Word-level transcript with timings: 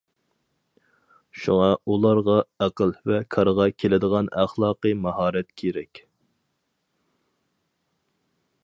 شۇڭا 1.41 1.67
ئۇلارغا 1.91 2.37
ئەقىل 2.67 2.95
ۋە 3.11 3.19
كارغا 3.35 3.67
كېلىدىغان 3.83 4.33
ئەخلاقىي 4.45 4.97
ماھارەت 5.05 5.55
كېرەك. 5.63 6.03